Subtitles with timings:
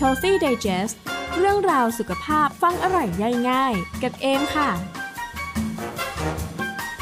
[0.00, 0.94] Healthy Digest
[1.38, 4.70] เรื่องราวสุขภาพฟังอร่อยย่อยง่าย กับเอมค่ะ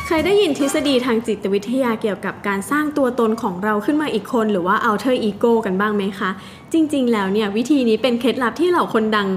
[0.07, 6.31] เคยได้ยินทฤษฎีทางจิตวิทยาเกี่ยวกับการสร้างตัวตนของเราขึ้นมาอีกคนหรือว่า alter ego กันบ้างไหมคะ
[6.73, 9.29] จริง ๆ แล้วเนี่ยวิธีนี้เป็นเคล็ดลับที่เหล่าคนดัง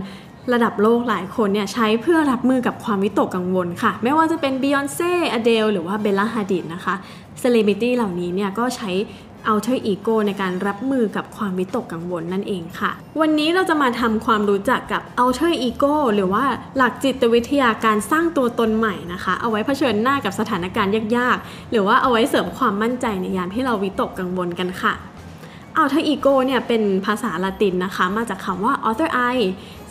[0.53, 6.95] ระดับโลกหลายคนเนี่ยใช้เพื่อรับมือกับความวิตกกังวลค่ะ ไม่ว่าจะเป็น Beyonce Adele หรือว่า Bella Hadid นะคะ
[7.39, 8.89] เซเลบริตี้เหล่านี้เนี่ยก็ใช้
[9.51, 16.45] alter ego ในการรับมือกับความวิตกกังวลนั่นเองค่ะ วันนี้เราจะมาทำความรู้จักกับ alter ego หรือว่า
[16.77, 24.93] หลักจิตวิทยาการสร้างตัวตนใหม่นะคะ เอาไว้เผชิญหน้ากับสถานการณ์ยากๆ หรือว่าเอาไว้เสริมความมั่นใจในยามที่เราวิตกกังวลกันค่ะ
[25.81, 29.37] alter ego เนี่ยเป็นภาษาละตินนะคะ มาจากคำว่า author I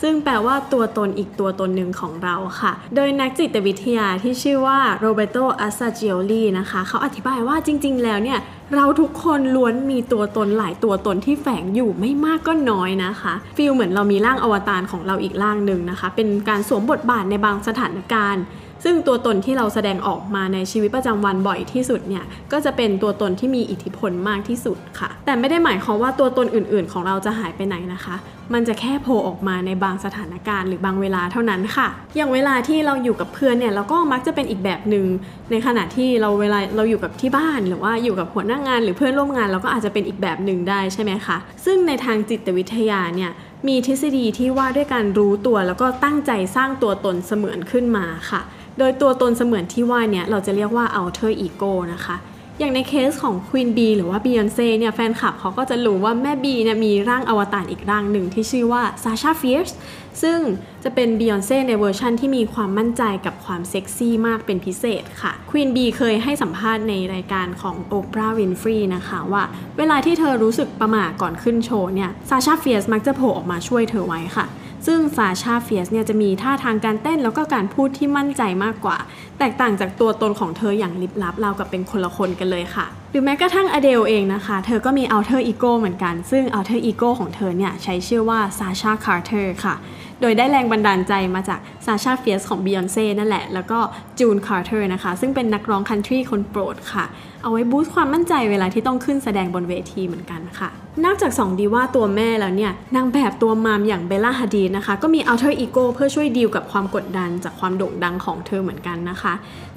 [0.02, 8.38] ซึ่งแปลว่าตัวตนอีกตัวตนหนึ่งของเราค่ะ โดยนักจิตวิทยาที่ชื่อว่าโรเบโตอัสซาจิโอลีนะคะ เขาอธิบายว่าจริง ๆ แล้วเนี่ย
[8.74, 18.42] เราทุกคนล้วนมีตัวตนหลายตัวตนที่แฝงอยู่ไม่มากก็น้อยนะคะฟีลเหมือนเรามีร่างอวตารของเราอีกร่างหนึ่งนะคะ เป็นการสวมบทบาทในบางสถานการณ์
[18.84, 28.16] ซึ่งตัวตนที่เราแสดงออกมาในชีวิตประจำวันบ่อยที่สุดเนี่ยก็จะเป็นตัวตนที่มีอิทธิพลมากที่สุดค่ะ แต่ไม่ได้หมายความว่าตัวตนอื่น ๆ ของเราจะหายไปไหนนะคะ
[28.54, 35.06] มันจะแค่โผล่ออกมาในบางสถานการณ์หรือบางเวลาเท่านั้นค่ะ อย่างเวลาที่เราอยู่กับเพื่อนเนี่ยเราก็มักจะเป็นอีกแบบหนึ่ง
[35.50, 43.30] ในขณะที่เราเวลาเราอยู่กับที่บ้านหรือว่าอยู่กับหัวหน้างาน หรือเพื่อนร่วมงานเราก็อาจจะเป็นอีกแบบหนึ่งได้ใช่ไหมคะซึ่งในทางจิตวิทยาเนี่ย
[43.66, 48.40] มีทฤษฎีที่ว่าด้วยการรู้ตัวแล้วก็ตั้งใจสร้างตัวตนเสมือนขึ้นมาค่ะ
[48.78, 52.16] โดยตัวตนเสมือนที่ว่าเนี่ยเราจะเรียกว่า alter ego นะคะ
[52.60, 59.74] อย่างในเคสของ Queen B หรือว่า Beyonce เนี่ยแฟนคลับเขาก็จะรู้ว่าแม่บีเนี่ยมีร่างอวตารอีกร่างหนึ่งที่ชื่อว่า Sasha Fierce
[60.22, 60.38] ซึ่ง
[60.84, 69.42] จะเป็น Beyonce ในเวอร์ชั่นที่มีความมั่นใจกับความเซ็กซี่มากเป็นพิเศษค่ะ Queen B เคยให้สัมภาษณ์ในรายการของ Oprah Winfrey นะคะว่า
[69.78, 74.46] เวลาที่เธอรู้สึกประหม่าก่อนขึ้นโชว์เนี่ย Sasha Fierce มักจะโผล่ออกมาช่วยเธอไว้ค่ะ
[74.86, 78.96] ซึ่ง Sasha Fierce เนี่ยจะมีท่าทางการเต้นแล้วก็การพูดที่มั่นใจมากกว่า
[79.38, 89.76] แตกต่างจากตัวตนของเธออย่างลิบลับราวกับเป็นคนละคนกันเลยค่ะหรือแม้กระทั่งอเดลเองนะคะ เธอก็มี alter ego เหมือนกัน ซึ่ง alter ego ของเธอเนี่ยใช้ชื่อว่า Sasha Carter ค่ะ
[90.20, 93.78] โดยได้แรงบันดาลใจมาจาก Sasha Fierce ของ Beyonce นั่นแหละ แล้วก็
[94.18, 97.04] June Carter นะคะ ซึ่งเป็นนักร้องคันทรีคนโปรดค่ะ
[97.42, 100.68] เอาไว้ boost ความมั่นใจเวลาที่ต้องขึ้นแสดงบนเวทีเหมือนกันค่ะ
[101.04, 109.34] นอกจาก 2 ดีว่าตัวแม่แล้วเนี่ย นางแบบตัวมัมอย่าง Bella Hadid นะคะ ก็มี alter ego เพื่อช่วยดีลกับความกดดันจากความโด่งดังของเธอเหมือนกันนะคะ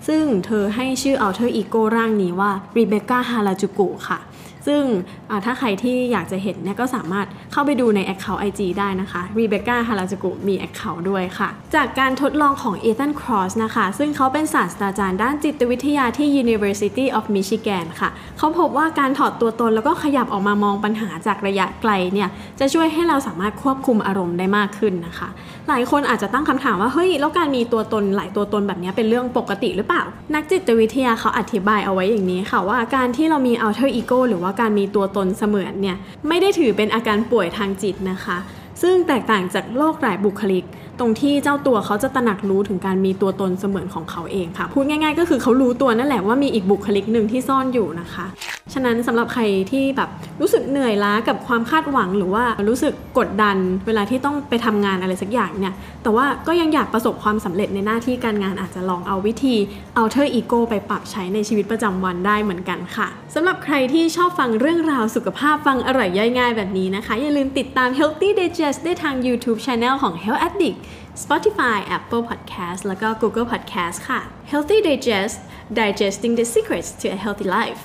[0.07, 4.19] ซึ่งเธอให้ชื่อ alter ego ร่างนี้ว่า Rebekka Harajuku ค่ะ
[4.67, 4.81] ซึ่ง
[5.45, 17.23] ถ้าใครที่อยากจะเห็นเนี่ยก็สามารถเข้าไปดูใน Account IG ได้นะคะ Rebecca Harajuku มี Account ด้วยค่ะ จากการทดลองของ Ethan Cross นะคะ ซึ่งเขาเป็นศาสตราจารย์ด้านจิตวิทยาที่ University of
[17.35, 22.29] Michigan ค่ะ เขาพบว่าการถอดตัวตนแล้วก็ขยับออกมามองปัญหาจากระยะไกลเนี่ย
[22.59, 25.29] จะช่วยให้เราสามารถควบคุมอารมณ์ได้มากขึ้นนะคะ
[25.69, 35.97] หลายคนอาจจะตั้งคำถามว่าเฮ้ยแล้วการมีตัวตนหลายตัวตนแบบนี้เป็นเรื่องปกติหรือเปล่า นักจิตวิทยาเขาอธิบายเอาไว้อย่างนี้ค่ะว่าการที่เรามี alter ego หรือว่าการมีตัวตนเสมือนเนี่ย
[36.27, 38.37] ไม่ได้ถือเป็นอาการป่วยทางจิตนะคะ
[38.81, 40.63] ซึ่งแตกต่างจากโรคหลายบุคลิก
[40.99, 48.25] ตรงที่เจ้าตัวเขาจะตระหนักรู้ถึงการมีตัวตนเสมือนของเขาเองค่ะ พูดง่าย ๆ ก็คือเขารู้ตัวนั่นแหละว่ามีอีกบุคลิกหนึ่งที่ซ่อนอยู่นะคะ
[48.73, 50.09] ฉะนั้นสำหรับใครที่แบบ
[50.41, 55.73] รู้สึกเหนื่อยล้ากับความคาดหวัง หรือว่ารู้สึกกดดันเวลาที่ต้องไปทำงานอะไรสักอย่างเนี่ย
[56.03, 59.55] แต่ว่าก็ยังอยากประสบความสำเร็จในหน้าที่การงานอาจจะลองเอาวิธี
[60.01, 70.77] alter ego ไปปรับใช้ในชีวิตประจำวันได้เหมือนกันค่ะสำหรับใครที่ชอบฟังเรื่องราวสุขภาพฟังอร่อยย่อยง่ายแบบนี้นะคะ อย่าลืมติดตาม Healthy Digest ได้ทาง YouTube Channel ของ Health Addict
[71.23, 74.19] Spotify Apple Podcast แล้วก็ Google Podcast ค่ะ
[74.51, 75.37] Healthy Digest
[75.79, 77.81] Digesting the Secrets to a Healthy Life